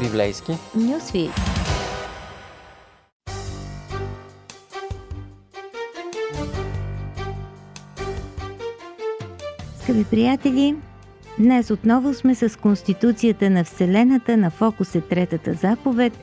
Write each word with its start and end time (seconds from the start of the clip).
Библейски. 0.00 0.52
Нюсвит. 0.74 1.30
Скъпи 9.82 10.04
приятели, 10.10 10.76
днес 11.38 11.70
отново 11.70 12.14
сме 12.14 12.34
с 12.34 12.58
Конституцията 12.60 13.50
на 13.50 13.64
Вселената, 13.64 14.36
на 14.36 14.50
фокус 14.50 14.94
е 14.94 15.00
третата 15.00 15.54
заповед. 15.54 16.18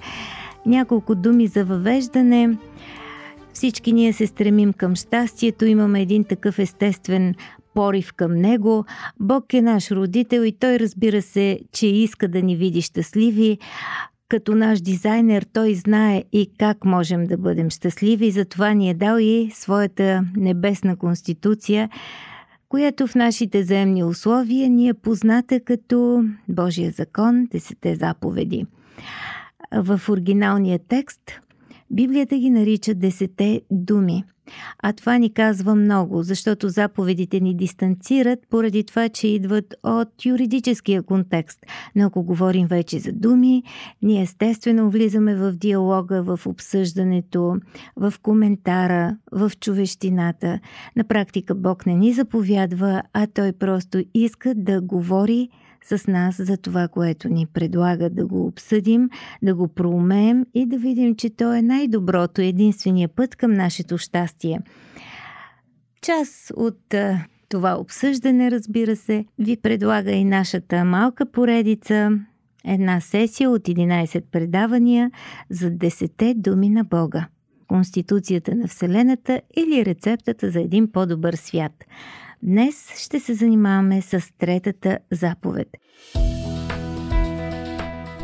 Няколко 0.65 1.15
думи 1.15 1.47
за 1.47 1.65
въвеждане. 1.65 2.57
Всички 3.53 3.93
ние 3.93 4.13
се 4.13 4.27
стремим 4.27 4.73
към 4.73 4.95
щастието, 4.95 5.65
имаме 5.65 6.01
един 6.01 6.23
такъв 6.23 6.59
естествен 6.59 7.35
порив 7.73 8.13
към 8.13 8.33
него. 8.33 8.85
Бог 9.19 9.53
е 9.53 9.61
наш 9.61 9.91
родител 9.91 10.41
и 10.41 10.51
той 10.51 10.79
разбира 10.79 11.21
се, 11.21 11.59
че 11.71 11.87
иска 11.87 12.27
да 12.27 12.41
ни 12.41 12.55
види 12.55 12.81
щастливи. 12.81 13.57
Като 14.29 14.55
наш 14.55 14.81
дизайнер 14.81 15.45
той 15.53 15.75
знае 15.75 16.23
и 16.31 16.51
как 16.59 16.85
можем 16.85 17.25
да 17.25 17.37
бъдем 17.37 17.69
щастливи, 17.69 18.31
затова 18.31 18.73
ни 18.73 18.89
е 18.89 18.93
дал 18.93 19.17
и 19.19 19.51
своята 19.53 20.25
небесна 20.35 20.97
конституция, 20.97 21.89
която 22.69 23.07
в 23.07 23.15
нашите 23.15 23.63
земни 23.63 24.03
условия 24.03 24.69
ни 24.69 24.89
е 24.89 24.93
позната 24.93 25.59
като 25.59 26.25
Божия 26.49 26.91
закон, 26.91 27.47
десете 27.51 27.95
заповеди. 27.95 28.65
В 29.71 30.01
оригиналния 30.09 30.79
текст 30.87 31.21
Библията 31.91 32.37
ги 32.37 32.49
нарича 32.49 32.93
десете 32.93 33.61
думи. 33.71 34.23
А 34.79 34.93
това 34.93 35.17
ни 35.17 35.33
казва 35.33 35.75
много, 35.75 36.23
защото 36.23 36.69
заповедите 36.69 37.39
ни 37.39 37.55
дистанцират 37.55 38.39
поради 38.49 38.83
това, 38.83 39.09
че 39.09 39.27
идват 39.27 39.75
от 39.83 40.25
юридическия 40.25 41.03
контекст. 41.03 41.59
Но 41.95 42.05
ако 42.05 42.23
говорим 42.23 42.67
вече 42.67 42.99
за 42.99 43.11
думи, 43.11 43.63
ние 44.01 44.21
естествено 44.21 44.89
влизаме 44.89 45.35
в 45.35 45.51
диалога, 45.51 46.23
в 46.23 46.39
обсъждането, 46.45 47.55
в 47.95 48.13
коментара, 48.21 49.17
в 49.31 49.51
човещината. 49.59 50.59
На 50.95 51.03
практика 51.03 51.55
Бог 51.55 51.85
не 51.85 51.93
ни 51.93 52.13
заповядва, 52.13 53.03
а 53.13 53.27
Той 53.27 53.51
просто 53.51 54.03
иска 54.13 54.53
да 54.55 54.81
говори 54.81 55.49
с 55.83 56.07
нас 56.07 56.35
за 56.39 56.57
това, 56.57 56.87
което 56.87 57.29
ни 57.29 57.47
предлага 57.53 58.09
да 58.09 58.25
го 58.25 58.45
обсъдим, 58.45 59.09
да 59.41 59.55
го 59.55 59.67
проумеем 59.67 60.45
и 60.53 60.65
да 60.65 60.77
видим, 60.77 61.15
че 61.15 61.29
то 61.29 61.53
е 61.53 61.61
най-доброто, 61.61 62.41
единствения 62.41 63.09
път 63.09 63.35
към 63.35 63.53
нашето 63.53 63.97
щастие. 63.97 64.59
Част 66.01 66.51
от 66.55 66.95
това 67.49 67.75
обсъждане, 67.79 68.51
разбира 68.51 68.95
се, 68.95 69.25
ви 69.39 69.57
предлага 69.57 70.11
и 70.11 70.25
нашата 70.25 70.85
малка 70.85 71.25
поредица, 71.25 72.11
една 72.65 73.01
сесия 73.01 73.49
от 73.49 73.61
11 73.61 74.21
предавания 74.31 75.11
за 75.49 75.71
10 75.71 76.33
думи 76.33 76.69
на 76.69 76.83
Бога. 76.83 77.27
Конституцията 77.67 78.55
на 78.55 78.67
Вселената 78.67 79.41
или 79.57 79.85
рецептата 79.85 80.51
за 80.51 80.61
един 80.61 80.91
по-добър 80.91 81.33
свят– 81.33 81.71
Днес 82.45 83.05
ще 83.05 83.19
се 83.19 83.33
занимаваме 83.33 84.01
с 84.01 84.33
третата 84.37 84.99
заповед. 85.11 85.67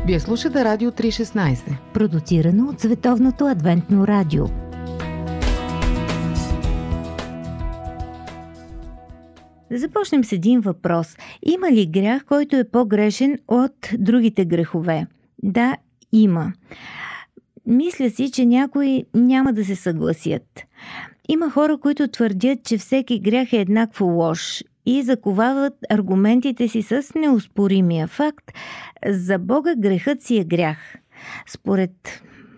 Вие 0.08 0.20
слушате 0.20 0.66
Радио 0.66 0.92
316, 0.92 1.94
продуцирано 1.94 2.70
от 2.70 2.80
Световното 2.80 3.46
адвентно 3.46 4.08
радио. 4.08 4.46
Да 9.72 9.78
започнем 9.78 10.24
с 10.24 10.32
един 10.32 10.60
въпрос. 10.60 11.18
Има 11.46 11.72
ли 11.72 11.86
грях, 11.88 12.26
който 12.26 12.56
е 12.56 12.70
по-грешен 12.70 13.38
от 13.48 13.90
другите 14.00 14.46
грехове? 14.46 15.08
Да, 15.44 15.78
има. 16.12 16.54
Мисля 17.66 18.10
си, 18.10 18.32
че 18.32 18.46
някои 18.46 19.06
няма 19.14 19.54
да 19.54 19.66
се 19.66 19.76
съгласят. 19.76 20.64
Има 21.32 21.50
хора, 21.50 21.78
които 21.78 22.08
твърдят, 22.08 22.64
че 22.64 22.78
всеки 22.78 23.20
грях 23.20 23.54
е 23.54 23.58
еднакво 23.58 24.06
лош 24.06 24.64
и 24.86 25.04
заковават 25.04 25.74
аргументите 25.90 26.68
си 26.68 26.82
с 26.82 27.02
неуспоримия 27.16 28.08
факт 28.08 28.52
за 29.08 29.40
Бога 29.40 29.76
грехът 29.78 30.22
си 30.22 30.38
е 30.38 30.44
грях. 30.44 30.78
Според 31.48 31.92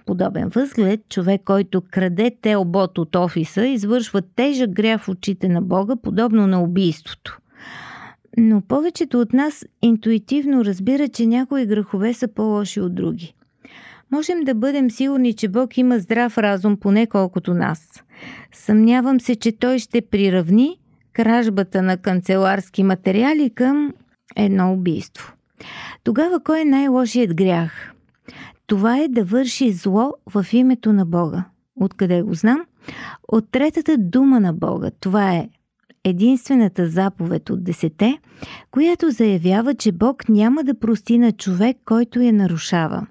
подобен 0.05 0.49
възглед, 0.49 1.09
човек, 1.09 1.41
който 1.45 1.81
краде 1.91 2.31
телбот 2.41 2.97
от 2.97 3.15
офиса, 3.15 3.67
извършва 3.67 4.21
тежък 4.21 4.71
грях 4.71 5.01
в 5.01 5.09
очите 5.09 5.49
на 5.49 5.61
Бога, 5.61 5.95
подобно 5.95 6.47
на 6.47 6.63
убийството. 6.63 7.39
Но 8.37 8.61
повечето 8.61 9.19
от 9.19 9.33
нас 9.33 9.65
интуитивно 9.81 10.65
разбира, 10.65 11.07
че 11.07 11.25
някои 11.25 11.65
грехове 11.65 12.13
са 12.13 12.27
по-лоши 12.27 12.81
от 12.81 12.95
други. 12.95 13.35
Можем 14.11 14.43
да 14.43 14.55
бъдем 14.55 14.91
сигурни, 14.91 15.33
че 15.33 15.47
Бог 15.47 15.77
има 15.77 15.99
здрав 15.99 16.37
разум, 16.37 16.77
поне 16.77 17.07
колкото 17.07 17.53
нас. 17.53 18.03
Съмнявам 18.53 19.19
се, 19.19 19.35
че 19.35 19.51
той 19.51 19.79
ще 19.79 20.01
приравни 20.01 20.79
кражбата 21.13 21.81
на 21.81 21.97
канцеларски 21.97 22.83
материали 22.83 23.49
към 23.49 23.93
едно 24.35 24.73
убийство. 24.73 25.33
Тогава 26.03 26.43
кой 26.43 26.61
е 26.61 26.65
най-лошият 26.65 27.35
грях? 27.35 27.93
Това 28.67 28.97
е 28.97 29.07
да 29.07 29.23
върши 29.23 29.71
зло 29.71 30.13
в 30.29 30.45
името 30.53 30.93
на 30.93 31.05
Бога. 31.05 31.43
Откъде 31.75 32.21
го 32.21 32.33
знам? 32.33 32.65
От 33.27 33.51
третата 33.51 33.97
дума 33.97 34.39
на 34.39 34.53
Бога. 34.53 34.91
Това 34.99 35.35
е 35.35 35.49
единствената 36.03 36.87
заповед 36.87 37.49
от 37.49 37.63
десете, 37.63 38.17
която 38.71 39.11
заявява, 39.11 39.73
че 39.75 39.91
Бог 39.91 40.29
няма 40.29 40.63
да 40.63 40.79
прости 40.79 41.17
на 41.17 41.31
човек, 41.31 41.77
който 41.85 42.21
я 42.21 42.33
нарушава. 42.33 43.07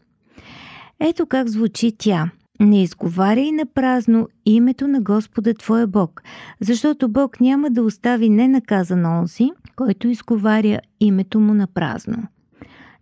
Ето 1.00 1.26
как 1.26 1.48
звучи 1.48 1.92
тя. 1.98 2.30
Не 2.60 2.82
изговаряй 2.82 3.52
на 3.52 3.66
празно 3.66 4.28
името 4.46 4.88
на 4.88 5.00
Господа 5.00 5.54
Твоя 5.54 5.86
Бог, 5.86 6.22
защото 6.60 7.08
Бог 7.08 7.40
няма 7.40 7.70
да 7.70 7.82
остави 7.82 8.28
ненаказан 8.30 9.06
онзи, 9.06 9.50
който 9.76 10.08
изговаря 10.08 10.80
името 11.00 11.40
му 11.40 11.54
на 11.54 11.66
празно. 11.66 12.26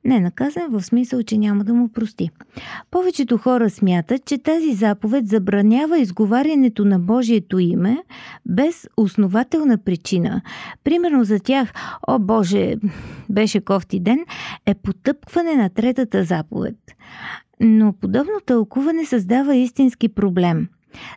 Не 0.05 0.21
наказан 0.21 0.71
в 0.71 0.83
смисъл, 0.83 1.23
че 1.23 1.39
няма 1.39 1.65
да 1.65 1.75
му 1.75 1.89
прости. 1.89 2.31
Повечето 2.91 3.39
хора 3.39 3.71
смятат, 3.71 4.25
че 4.25 4.39
тази 4.39 4.73
заповед 4.73 5.29
забранява 5.29 5.99
изговарянето 5.99 6.85
на 6.85 6.99
Божието 6.99 7.59
име 7.59 7.99
без 8.47 8.89
основателна 8.97 9.79
причина. 9.79 10.43
Примерно 10.85 11.25
за 11.25 11.41
тях, 11.41 11.73
о 12.09 12.19
Боже, 12.19 12.75
беше 13.31 13.61
кофти 13.61 14.01
ден, 14.01 14.19
е 14.67 14.75
потъпкване 14.75 15.55
на 15.55 15.69
третата 15.69 16.25
заповед. 16.25 16.77
Но 17.61 17.93
подобно 17.93 18.41
тълкуване 18.47 19.05
създава 19.05 19.57
истински 19.57 20.09
проблем. 20.09 20.69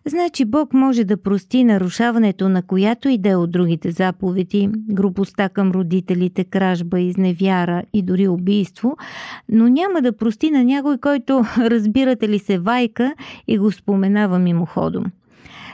Значи 0.05 0.45
Бог 0.45 0.73
може 0.73 1.03
да 1.03 1.17
прости 1.17 1.63
нарушаването 1.63 2.49
на 2.49 2.61
която 2.61 3.09
и 3.09 3.17
да 3.17 3.29
е 3.29 3.35
от 3.35 3.51
другите 3.51 3.91
заповеди, 3.91 4.69
грубостта 4.89 5.49
към 5.49 5.71
родителите, 5.71 6.43
кражба, 6.43 6.99
изневяра 6.99 7.83
и 7.93 8.01
дори 8.01 8.27
убийство, 8.27 8.97
но 9.49 9.67
няма 9.67 10.01
да 10.01 10.17
прости 10.17 10.51
на 10.51 10.63
някой, 10.63 10.97
който, 10.97 11.45
разбирате 11.57 12.29
ли 12.29 12.39
се, 12.39 12.59
вайка 12.59 13.13
и 13.47 13.57
го 13.57 13.71
споменава 13.71 14.39
мимоходом. 14.39 15.05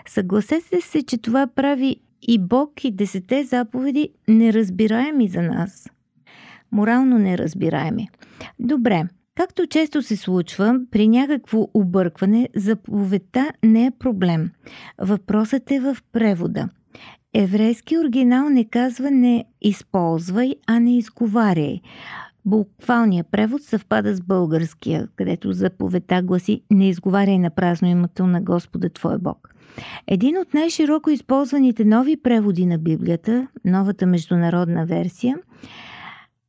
Съгласете 0.07 0.81
се, 0.81 1.03
че 1.03 1.17
това 1.17 1.47
прави 1.47 1.95
и 2.21 2.39
Бог 2.39 2.83
и 2.83 2.91
десете 2.91 3.43
заповеди 3.43 4.09
неразбираеми 4.27 5.27
за 5.27 5.41
нас. 5.41 5.89
Морално 6.71 7.19
неразбираеми. 7.19 8.09
Добре, 8.59 9.07
Както 9.37 9.67
често 9.67 10.01
се 10.01 10.15
случва, 10.15 10.79
при 10.91 11.07
някакво 11.07 11.67
объркване 11.73 12.49
заповедта 12.55 13.51
не 13.63 13.85
е 13.85 13.91
проблем. 13.91 14.51
Въпросът 15.01 15.71
е 15.71 15.79
в 15.79 15.97
превода. 16.11 16.69
Еврейски 17.33 17.97
оригинал 17.97 18.49
не 18.49 18.65
казва 18.65 19.11
не 19.11 19.45
използвай, 19.61 20.55
а 20.67 20.79
не 20.79 20.97
изговаряй. 20.97 21.79
Буквалният 22.45 23.27
превод 23.31 23.63
съвпада 23.63 24.15
с 24.15 24.21
българския, 24.21 25.07
където 25.15 25.53
заповедта 25.53 26.21
гласи 26.21 26.61
не 26.71 26.89
изговаряй 26.89 27.39
на 27.39 27.49
празно 27.49 27.87
името 27.87 28.27
на 28.27 28.41
Господа 28.41 28.89
Твой 28.89 29.17
Бог. 29.17 29.49
Един 30.07 30.37
от 30.37 30.53
най-широко 30.53 31.09
използваните 31.09 31.85
нови 31.85 32.17
преводи 32.17 32.65
на 32.65 32.77
Библията, 32.77 33.47
новата 33.65 34.05
международна 34.05 34.85
версия– 34.85 35.37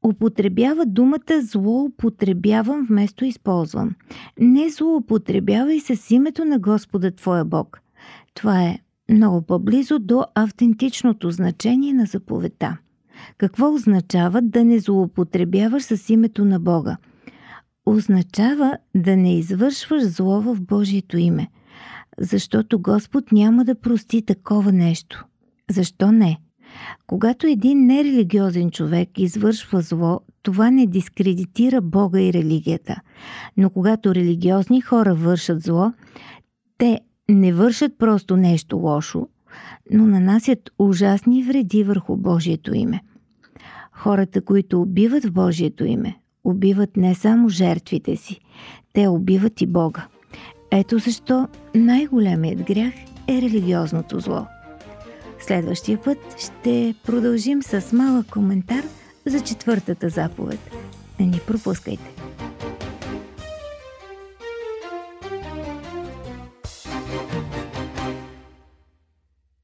употребява 0.04 0.86
думата 0.86 1.42
злоупотребявам 1.42 2.86
вместо 2.90 3.24
използвам. 3.24 3.94
Не 4.40 4.70
злоупотребявай 4.70 5.80
с 5.80 6.10
името 6.10 6.44
на 6.44 6.58
Господа 6.58 7.10
Твоя 7.10 7.44
Бог. 7.44 7.80
Това 8.34 8.62
е 8.62 8.78
много 9.10 9.42
по-близо 9.42 9.98
до 9.98 10.24
автентичното 10.34 11.30
значение 11.30 11.92
на 11.92 12.06
заповедта. 12.06 12.78
Какво 13.38 13.74
означава 13.74 14.42
да 14.42 14.64
не 14.64 14.78
злоупотребяваш 14.78 15.82
с 15.82 16.08
името 16.08 16.44
на 16.44 16.60
Бога? 16.60 16.96
Означава 17.86 18.78
да 18.96 19.16
не 19.16 19.38
извършваш 19.38 20.02
зло 20.02 20.40
в 20.40 20.60
Божието 20.60 21.18
име, 21.18 21.48
защото 22.18 22.78
Господ 22.78 23.32
няма 23.32 23.64
да 23.64 23.74
прости 23.74 24.22
такова 24.22 24.72
нещо. 24.72 25.24
Защо 25.70 26.12
не? 26.12 26.38
Когато 27.06 27.46
един 27.46 27.86
нерелигиозен 27.86 28.70
човек 28.70 29.08
извършва 29.16 29.80
зло, 29.80 30.20
това 30.42 30.70
не 30.70 30.86
дискредитира 30.86 31.80
Бога 31.80 32.20
и 32.20 32.32
религията. 32.32 33.00
Но 33.56 33.70
когато 33.70 34.14
религиозни 34.14 34.80
хора 34.80 35.14
вършат 35.14 35.62
зло, 35.62 35.92
те 36.78 37.00
не 37.28 37.52
вършат 37.52 37.98
просто 37.98 38.36
нещо 38.36 38.76
лошо, 38.76 39.28
но 39.92 40.06
нанасят 40.06 40.70
ужасни 40.78 41.42
вреди 41.42 41.84
върху 41.84 42.16
Божието 42.16 42.74
име. 42.74 43.00
Хората, 43.92 44.40
които 44.40 44.82
убиват 44.82 45.24
в 45.24 45.32
Божието 45.32 45.84
име, 45.84 46.16
убиват 46.44 46.96
не 46.96 47.14
само 47.14 47.48
жертвите 47.48 48.16
си, 48.16 48.40
те 48.92 49.08
убиват 49.08 49.60
и 49.60 49.66
Бога. 49.66 50.06
Ето 50.70 50.98
защо 50.98 51.48
най-големият 51.74 52.62
грях 52.62 52.94
е 53.28 53.42
религиозното 53.42 54.20
зло. 54.20 54.46
Следващия 55.40 56.02
път 56.02 56.18
ще 56.38 56.94
продължим 57.06 57.62
с 57.62 57.92
малък 57.92 58.26
коментар 58.30 58.84
за 59.26 59.40
четвъртата 59.40 60.08
заповед. 60.08 60.60
Не 61.20 61.26
ни 61.26 61.40
пропускайте! 61.46 62.17